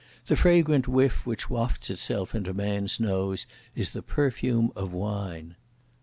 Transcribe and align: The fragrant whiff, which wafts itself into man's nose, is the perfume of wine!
The 0.25 0.35
fragrant 0.35 0.87
whiff, 0.87 1.27
which 1.27 1.47
wafts 1.47 1.91
itself 1.91 2.33
into 2.33 2.55
man's 2.55 2.99
nose, 2.99 3.45
is 3.75 3.91
the 3.91 4.01
perfume 4.01 4.71
of 4.75 4.91
wine! 4.91 5.55